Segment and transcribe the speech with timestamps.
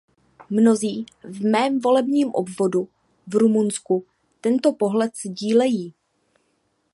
[0.49, 2.87] Mnozí v mém volebním obvodu
[3.27, 4.05] v Rumunsku
[4.41, 5.93] tento pohled sdílejí.